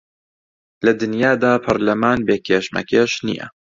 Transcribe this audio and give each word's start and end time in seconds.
لە 0.85 0.91
دنیادا 1.01 1.53
پەرلەمان 1.65 2.19
بێ 2.27 2.37
کێشمەکێش 2.47 3.11
نییە 3.27 3.47